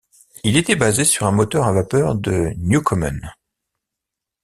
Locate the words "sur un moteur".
1.05-1.63